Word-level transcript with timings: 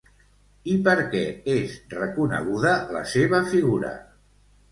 I 0.75 0.77
per 0.87 0.95
què 1.11 1.19
és 1.57 1.75
reconeguda 1.93 2.71
la 2.97 3.05
seva 3.13 3.45
figura? 3.55 3.93